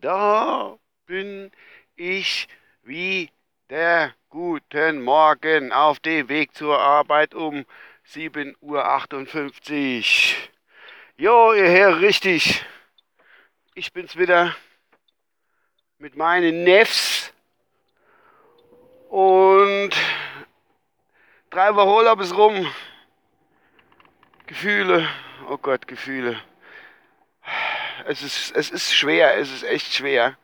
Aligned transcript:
Da 0.00 0.76
bin 1.06 1.52
ich 1.94 2.48
wieder. 2.82 4.14
Guten 4.28 5.02
Morgen 5.02 5.72
auf 5.72 6.00
dem 6.00 6.28
Weg 6.28 6.52
zur 6.54 6.78
Arbeit 6.80 7.32
um 7.34 7.64
7.58 8.12 10.00
Uhr. 10.00 10.36
Jo, 11.16 11.52
ihr 11.52 11.68
Herr, 11.68 12.00
richtig. 12.00 12.64
Ich 13.74 13.92
bin's 13.92 14.16
wieder 14.18 14.56
mit 15.98 16.16
meinen 16.16 16.64
Neffs. 16.64 17.32
Und 19.10 19.90
drei 21.50 21.72
Wochen 21.76 21.88
Urlaub 21.88 22.20
ist 22.20 22.36
rum. 22.36 22.66
Gefühle, 24.46 25.08
oh 25.50 25.58
Gott, 25.58 25.88
Gefühle. 25.88 26.40
Es 28.06 28.22
ist, 28.22 28.54
es 28.54 28.70
ist 28.70 28.94
schwer, 28.94 29.36
es 29.36 29.52
ist 29.52 29.64
echt 29.64 29.92
schwer. 29.92 30.36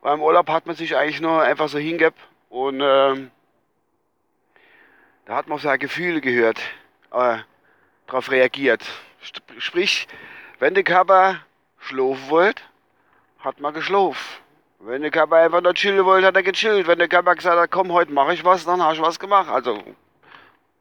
Beim 0.00 0.22
Urlaub 0.22 0.48
hat 0.48 0.66
man 0.66 0.74
sich 0.74 0.96
eigentlich 0.96 1.20
nur 1.20 1.42
einfach 1.42 1.68
so 1.68 1.78
hingebt 1.78 2.18
und 2.48 2.80
ähm, 2.80 3.30
da 5.26 5.36
hat 5.36 5.48
man 5.48 5.58
seine 5.58 5.78
Gefühle 5.78 6.22
gehört, 6.22 6.58
äh, 7.12 7.38
darauf 8.06 8.30
reagiert. 8.30 8.82
Sprich, 9.58 10.08
wenn 10.58 10.72
der 10.72 10.84
Körper 10.84 11.40
schlafen 11.78 12.30
wollte, 12.30 12.62
hat 13.40 13.60
man 13.60 13.74
geschlafen. 13.74 14.24
Wenn 14.78 15.02
der 15.02 15.10
Körper 15.10 15.36
einfach 15.36 15.60
nur 15.60 15.74
chillen 15.74 16.04
wollte, 16.06 16.28
hat 16.28 16.36
er 16.36 16.42
gechillt. 16.42 16.86
Wenn 16.86 16.98
der 16.98 17.08
Körper 17.08 17.34
gesagt 17.34 17.58
hat, 17.58 17.70
komm, 17.70 17.92
heute 17.92 18.12
mache 18.12 18.32
ich 18.32 18.44
was, 18.44 18.64
dann 18.64 18.82
hast 18.82 18.98
du 18.98 19.02
was 19.02 19.18
gemacht. 19.18 19.50
Also 19.50 19.82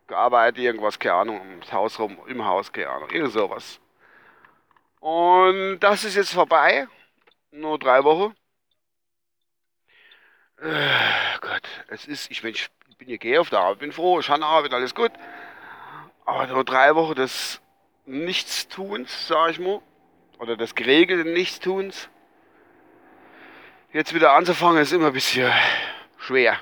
gearbeitet, 0.07 0.63
irgendwas, 0.63 0.99
keine 0.99 1.15
Ahnung, 1.15 1.39
ums 1.39 1.71
Haus 1.71 1.99
rum, 1.99 2.17
im 2.27 2.45
Haus, 2.45 2.71
keine 2.71 2.89
Ahnung, 2.89 3.09
irgend 3.09 3.31
sowas. 3.33 3.79
Und 4.99 5.79
das 5.79 6.03
ist 6.03 6.15
jetzt 6.15 6.33
vorbei. 6.33 6.87
Nur 7.51 7.79
drei 7.79 8.03
Wochen. 8.03 8.35
Äh, 10.61 11.39
Gott, 11.41 11.67
es 11.89 12.05
ist, 12.05 12.31
ich, 12.31 12.43
Mensch, 12.43 12.69
ich 12.89 12.97
bin 12.97 13.07
hier 13.07 13.17
gehe 13.17 13.39
auf 13.39 13.49
der 13.49 13.59
Arbeit, 13.59 13.79
bin 13.79 13.91
froh, 13.91 14.19
ich 14.19 14.29
habe 14.29 14.45
Arbeit, 14.45 14.73
alles 14.73 14.95
gut. 14.95 15.11
Aber 16.25 16.47
nur 16.47 16.63
drei 16.63 16.95
Wochen 16.95 17.15
des 17.15 17.61
Nichtstuns, 18.05 19.27
sag 19.27 19.51
ich 19.51 19.59
mal. 19.59 19.81
Oder 20.39 20.57
des 20.57 20.75
geregelten 20.75 21.33
Nichtstuns. 21.33 22.09
Jetzt 23.93 24.13
wieder 24.13 24.33
anzufangen, 24.33 24.81
ist 24.81 24.91
immer 24.91 25.07
ein 25.07 25.13
bisschen 25.13 25.53
schwer. 26.17 26.59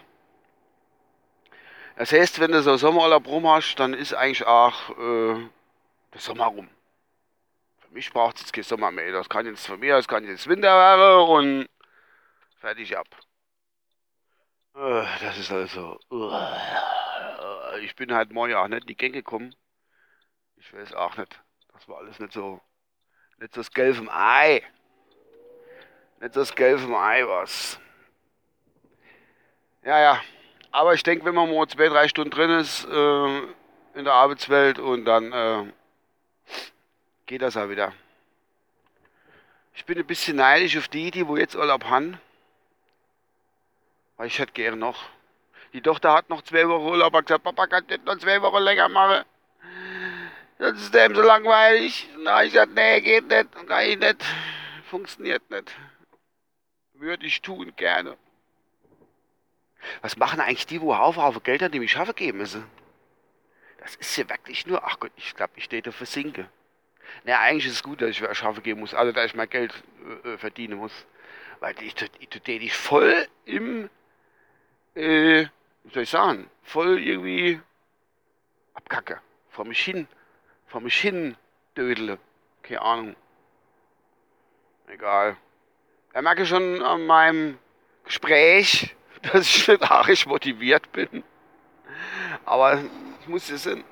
Das 1.95 2.11
heißt, 2.11 2.39
wenn 2.39 2.51
du 2.51 2.61
so 2.61 2.75
Sommerurlaub 2.75 3.27
hast, 3.45 3.75
dann 3.75 3.93
ist 3.93 4.13
eigentlich 4.13 4.45
auch 4.45 4.89
äh, 4.97 5.49
der 6.13 6.21
Sommer 6.21 6.47
rum. 6.47 6.67
Für 7.77 7.93
mich 7.93 8.11
braucht 8.11 8.37
es 8.37 8.41
jetzt 8.41 8.53
kein 8.53 8.63
Sommer 8.63 8.91
mehr. 8.91 9.11
Das 9.11 9.29
kann 9.29 9.45
jetzt 9.45 9.67
von 9.67 9.79
mir, 9.79 9.95
das 9.95 10.07
kann 10.07 10.25
jetzt 10.25 10.47
Winter 10.47 10.75
werden 10.75 11.29
und 11.29 11.69
fertig 12.59 12.97
ab. 12.97 13.07
Äh, 14.75 15.05
das 15.21 15.37
ist 15.37 15.51
also. 15.51 15.99
Uh, 16.09 16.31
ich 17.81 17.95
bin 17.95 18.13
halt 18.13 18.31
morgen 18.31 18.55
auch 18.55 18.67
nicht 18.67 18.81
in 18.81 18.87
die 18.87 18.97
Gänge 18.97 19.17
gekommen. 19.17 19.55
Ich 20.55 20.73
weiß 20.73 20.93
auch 20.95 21.15
nicht. 21.17 21.39
Das 21.73 21.87
war 21.87 21.97
alles 21.97 22.19
nicht 22.19 22.33
so. 22.33 22.59
Nicht 23.37 23.53
so 23.53 23.61
das 23.61 23.71
Gelb 23.71 23.97
im 23.97 24.09
Ei. 24.09 24.63
Nicht 26.19 26.33
so 26.33 26.39
das 26.39 26.55
Gelb 26.55 26.79
im 26.79 26.95
Ei 26.95 27.27
was. 27.27 27.79
Ja, 29.83 29.99
ja. 29.99 30.21
Aber 30.73 30.95
ich 30.95 31.03
denke, 31.03 31.23
wenn 31.25 31.35
man 31.35 31.53
mal 31.53 31.67
zwei, 31.67 31.87
drei 31.87 32.07
Stunden 32.07 32.31
drin 32.31 32.49
ist 32.49 32.85
äh, 32.85 33.37
in 33.93 34.05
der 34.05 34.13
Arbeitswelt 34.13 34.79
und 34.79 35.05
dann 35.05 35.31
äh, 35.31 35.71
geht 37.27 37.43
das 37.43 37.55
auch 37.55 37.69
wieder. 37.69 37.93
Ich 39.75 39.85
bin 39.85 39.99
ein 39.99 40.07
bisschen 40.07 40.37
neidisch 40.37 40.75
auf 40.75 40.87
die, 40.87 41.11
die 41.11 41.27
wo 41.27 41.37
jetzt 41.37 41.55
Urlaub 41.55 41.85
haben. 41.85 42.19
Weil 44.17 44.27
ich 44.27 44.39
hätte 44.39 44.53
gerne 44.53 44.75
noch. 44.75 45.05
Die 45.73 45.81
Tochter 45.81 46.11
hat 46.11 46.29
noch 46.31 46.41
zwei 46.41 46.67
Wochen 46.67 46.87
Urlaub 46.87 47.13
und 47.13 47.27
gesagt, 47.27 47.43
Papa 47.43 47.67
kann 47.67 47.85
nicht 47.85 48.03
noch 48.05 48.17
zwei 48.17 48.41
Wochen 48.41 48.63
länger 48.63 48.89
machen. 48.89 49.25
Das 50.57 50.73
ist 50.81 50.95
dem 50.95 51.13
so 51.13 51.21
langweilig. 51.21 52.09
Na, 52.17 52.43
ich 52.43 52.53
gesagt, 52.53 52.73
nee, 52.73 52.99
geht 53.01 53.27
nicht, 53.27 53.67
kann 53.67 53.85
ich 53.85 53.99
nicht. 53.99 54.25
Funktioniert 54.89 55.47
nicht. 55.51 55.71
Würde 56.93 57.27
ich 57.27 57.43
tun, 57.43 57.73
gerne. 57.75 58.17
Was 60.01 60.17
machen 60.17 60.39
eigentlich 60.39 60.67
die, 60.67 60.81
wo 60.81 60.97
Haufen, 60.97 61.21
Haufen 61.21 61.43
Geld 61.43 61.61
haben, 61.61 61.71
die 61.71 61.79
mich 61.79 61.91
schaffen 61.91 62.15
geben 62.15 62.37
müssen? 62.39 62.65
Das 63.79 63.95
ist 63.95 64.15
ja 64.15 64.29
wirklich 64.29 64.65
nur, 64.65 64.83
ach 64.85 64.99
Gott, 64.99 65.11
ich 65.17 65.35
glaube, 65.35 65.53
ich 65.57 65.65
stehe 65.65 65.81
da 65.81 65.91
versinke. 65.91 66.49
Naja, 67.23 67.41
eigentlich 67.41 67.65
ist 67.65 67.73
es 67.73 67.83
gut, 67.83 68.01
dass 68.01 68.09
ich 68.09 68.37
Schafe 68.37 68.61
geben 68.61 68.79
muss, 68.79 68.93
also 68.93 69.11
dass 69.11 69.25
ich 69.25 69.35
mein 69.35 69.49
Geld 69.49 69.73
äh, 70.23 70.37
verdienen 70.37 70.77
muss. 70.77 71.05
Weil 71.59 71.75
ich, 71.81 71.95
ich, 72.19 72.47
ich, 72.47 72.73
voll 72.73 73.27
im, 73.45 73.89
äh, 74.95 75.45
wie 75.83 75.93
soll 75.93 76.03
ich 76.03 76.09
sagen, 76.09 76.49
voll 76.63 76.99
irgendwie 76.99 77.61
abkacke. 78.73 79.19
Vor 79.49 79.65
mich 79.65 79.83
hin, 79.83 80.07
vor 80.67 80.81
mich 80.81 80.99
hin 80.99 81.35
dödele. 81.77 82.19
Keine 82.63 82.81
Ahnung. 82.81 83.15
Egal. 84.87 85.37
Er 86.13 86.21
merke 86.21 86.45
schon 86.45 86.81
an 86.81 87.05
meinem 87.05 87.57
Gespräch, 88.05 88.95
dass 89.31 89.47
ich 89.47 89.67
nicht 89.67 89.89
arisch 89.89 90.25
motiviert 90.25 90.91
bin. 90.91 91.23
Aber 92.45 92.83
ich 93.21 93.27
muss 93.27 93.49
es 93.49 93.63
hin. 93.63 93.83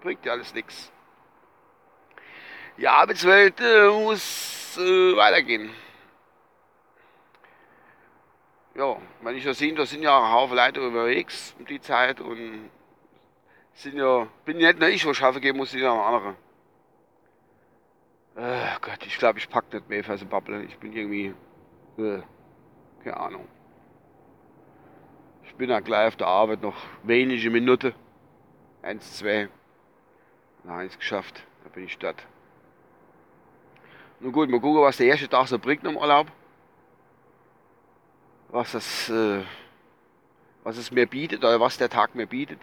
Bringt 0.00 0.24
ja 0.24 0.32
alles 0.32 0.54
nichts. 0.54 0.92
Die 2.78 2.88
Arbeitswelt 2.88 3.60
äh, 3.60 3.88
muss 3.88 4.78
äh, 4.78 5.16
weitergehen. 5.16 5.70
Ja, 8.74 8.96
wenn 9.20 9.36
ich 9.36 9.44
das 9.44 9.58
sehe, 9.58 9.74
da 9.74 9.84
sind 9.84 10.02
ja 10.02 10.16
ein 10.16 10.32
Haufen 10.32 10.56
Leute 10.56 10.80
unterwegs 10.80 11.54
um 11.58 11.66
die 11.66 11.80
Zeit 11.80 12.20
und 12.20 12.70
sind 13.74 13.96
ja, 13.96 14.28
bin 14.44 14.58
nicht 14.58 14.78
nur 14.78 14.88
ich, 14.88 15.04
wo 15.04 15.12
schaffen 15.12 15.40
gehen 15.40 15.56
muss, 15.56 15.72
sind 15.72 15.80
ja 15.80 15.90
auch 15.90 16.06
andere. 16.06 16.36
Äh, 18.36 18.78
Gott, 18.80 19.04
ich 19.04 19.18
glaube, 19.18 19.38
ich 19.38 19.50
pack 19.50 19.72
nicht 19.72 19.88
mehr 19.88 20.04
für 20.04 20.16
so 20.16 20.24
Bubble. 20.24 20.62
Ich 20.64 20.78
bin 20.78 20.92
irgendwie, 20.92 21.34
äh, 21.98 22.22
keine 23.02 23.16
Ahnung. 23.16 23.48
Bin 25.60 25.68
ja 25.68 25.80
gleich 25.80 26.08
auf 26.08 26.16
der 26.16 26.26
Arbeit 26.26 26.62
noch 26.62 26.74
wenige 27.02 27.50
Minuten. 27.50 27.92
Eins, 28.80 29.18
zwei. 29.18 29.50
Dann 30.62 30.72
habe 30.72 30.86
ich 30.86 30.92
es 30.92 30.98
geschafft. 30.98 31.44
Da 31.62 31.68
bin 31.68 31.84
ich 31.84 31.98
dort. 31.98 32.24
Nun 34.20 34.32
gut, 34.32 34.48
mal 34.48 34.58
gucken, 34.58 34.80
was 34.80 34.96
der 34.96 35.08
erste 35.08 35.28
Tag 35.28 35.48
so 35.48 35.58
bringt 35.58 35.84
im 35.84 35.98
Urlaub. 35.98 36.28
Was 38.48 38.72
das, 38.72 39.10
äh, 39.10 39.42
was 40.64 40.78
es 40.78 40.90
mir 40.90 41.06
bietet 41.06 41.40
oder 41.40 41.60
was 41.60 41.76
der 41.76 41.90
Tag 41.90 42.14
mir 42.14 42.26
bietet. 42.26 42.60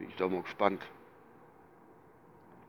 Bin 0.00 0.08
ich 0.08 0.16
doch 0.16 0.28
mal 0.28 0.42
gespannt. 0.42 0.82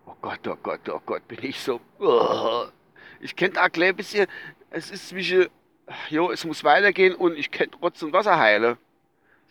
Oh 0.06 0.16
Gott, 0.22 0.48
oh 0.48 0.58
Gott, 0.62 0.88
oh 0.90 1.02
Gott, 1.04 1.28
bin 1.28 1.40
ich 1.42 1.60
so. 1.60 1.82
Oh. 1.98 2.68
Ich 3.20 3.36
kenne 3.36 3.54
da 3.54 3.68
gleich 3.68 3.90
ein 3.90 3.96
bisschen, 3.96 4.28
es 4.70 4.92
ist 4.92 5.10
zwischen 5.10 5.48
jo, 6.10 6.32
es 6.32 6.44
muss 6.46 6.64
weitergehen 6.64 7.16
und 7.16 7.38
ich 7.38 7.52
kann 7.52 7.72
trotzdem 7.72 8.12
Wasser 8.14 8.38
heilen. 8.38 8.78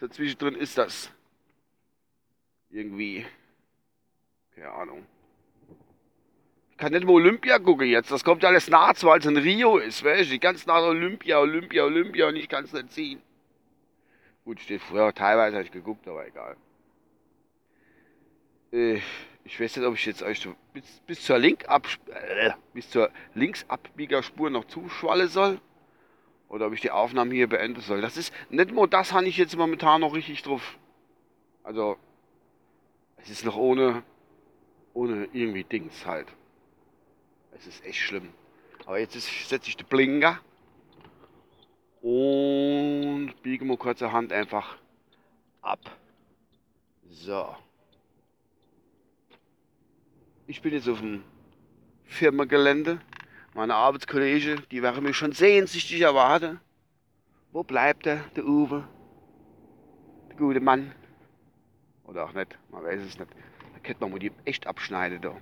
So 0.00 0.08
zwischendrin 0.08 0.54
ist 0.54 0.76
das. 0.76 1.10
Irgendwie. 2.70 3.26
Keine 4.54 4.70
Ahnung. 4.70 5.06
Ich 6.70 6.76
kann 6.76 6.92
nicht 6.92 7.06
mal 7.06 7.12
Olympia 7.12 7.58
gucken 7.58 7.86
jetzt. 7.86 8.10
Das 8.10 8.22
kommt 8.22 8.42
ja 8.42 8.50
alles 8.50 8.68
nah, 8.68 8.92
weil 9.00 9.20
es 9.20 9.26
in 9.26 9.36
Rio 9.38 9.78
ist, 9.78 10.04
weißt 10.04 10.30
du? 10.30 10.38
Ganz 10.38 10.66
nach 10.66 10.82
Olympia, 10.82 11.38
Olympia, 11.38 11.84
Olympia 11.84 12.28
und 12.28 12.36
ich 12.36 12.48
kann 12.48 12.64
es 12.64 12.72
nicht 12.72 12.92
ziehen. 12.92 13.22
Gut, 14.44 14.60
steht 14.60 14.82
früher, 14.82 15.12
teilweise 15.14 15.56
habe 15.56 15.64
ich 15.64 15.72
geguckt, 15.72 16.06
aber 16.06 16.26
egal. 16.26 16.56
Äh, 18.72 19.00
ich 19.44 19.58
weiß 19.58 19.76
nicht, 19.76 19.86
ob 19.86 19.94
ich 19.94 20.04
jetzt 20.04 20.22
euch 20.22 20.46
bis, 21.06 21.22
zur 21.22 21.36
äh, 21.38 22.50
bis 22.74 22.90
zur 22.90 23.10
Linksabbiegerspur 23.34 24.50
noch 24.50 24.66
zuschwalle 24.66 25.28
soll 25.28 25.60
oder 26.48 26.66
ob 26.66 26.72
ich 26.72 26.80
die 26.80 26.90
Aufnahme 26.90 27.34
hier 27.34 27.48
beenden 27.48 27.80
soll. 27.80 28.00
Das 28.00 28.16
ist 28.16 28.32
nicht 28.50 28.72
nur 28.72 28.88
das, 28.88 29.12
habe 29.12 29.26
ich 29.26 29.36
jetzt 29.36 29.56
momentan 29.56 30.00
noch 30.00 30.14
richtig 30.14 30.42
drauf. 30.42 30.78
Also, 31.62 31.96
es 33.16 33.30
ist 33.30 33.44
noch 33.44 33.56
ohne, 33.56 34.02
ohne 34.94 35.28
irgendwie 35.32 35.64
Dings 35.64 36.06
halt. 36.06 36.28
Es 37.52 37.66
ist 37.66 37.84
echt 37.84 37.98
schlimm. 37.98 38.28
Aber 38.84 38.98
jetzt 38.98 39.14
setze 39.48 39.68
ich 39.68 39.76
den 39.76 39.86
Blinker 39.86 40.38
und 42.02 43.34
biege 43.42 43.64
mal 43.64 43.76
kurzerhand 43.76 44.32
einfach 44.32 44.78
ab. 45.60 45.80
So. 47.10 47.56
Ich 50.46 50.62
bin 50.62 50.72
jetzt 50.72 50.88
auf 50.88 51.00
dem 51.00 51.24
Firmengelände 52.04 53.00
meine 53.56 53.74
Arbeitskollegen, 53.74 54.62
die 54.70 54.82
werden 54.82 55.02
mich 55.02 55.16
schon 55.16 55.32
sehnsüchtig 55.32 56.02
erwarten. 56.02 56.60
Wo 57.52 57.64
bleibt 57.64 58.04
der, 58.04 58.18
der 58.36 58.44
Uwe? 58.44 58.86
Der 60.28 60.36
gute 60.36 60.60
Mann. 60.60 60.92
Oder 62.04 62.24
auch 62.24 62.34
nicht, 62.34 62.56
man 62.70 62.84
weiß 62.84 63.00
es 63.00 63.18
nicht. 63.18 63.30
Der 63.74 63.80
Könnte 63.82 64.02
man 64.02 64.10
mal 64.10 64.18
die 64.18 64.30
echt 64.44 64.66
abschneiden 64.66 65.22
da. 65.22 65.34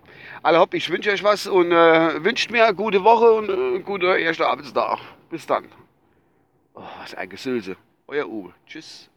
Alle 0.44 0.60
hopp, 0.60 0.74
ich 0.74 0.88
wünsche 0.90 1.10
euch 1.10 1.24
was 1.24 1.48
und 1.48 1.72
äh, 1.72 2.24
wünscht 2.24 2.52
mir 2.52 2.64
eine 2.66 2.74
gute 2.74 3.02
Woche 3.02 3.32
und 3.32 3.50
äh, 3.50 3.80
gute 3.80 4.16
erste 4.16 4.46
Arbeitstag. 4.46 5.00
Bis 5.28 5.44
dann. 5.44 5.66
Oh, 6.74 6.82
was 7.00 7.14
ein 7.14 7.28
Gesülse. 7.28 7.76
Euer 8.06 8.28
Uwe. 8.28 8.54
Tschüss. 8.66 9.10